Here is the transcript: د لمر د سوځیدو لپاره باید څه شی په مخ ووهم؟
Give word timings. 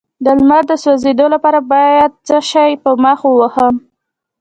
د 0.23 0.25
لمر 0.37 0.63
د 0.67 0.71
سوځیدو 0.83 1.25
لپاره 1.33 1.59
باید 1.73 2.11
څه 2.27 2.37
شی 2.51 2.71
په 2.83 2.91
مخ 3.03 3.19
ووهم؟ 3.25 3.75